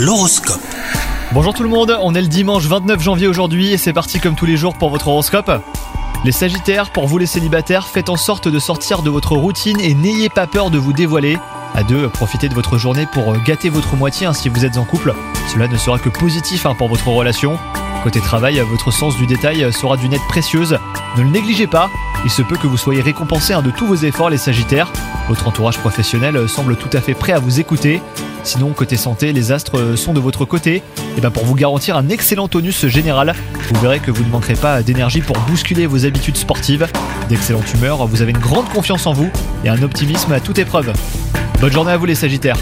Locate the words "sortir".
8.58-9.02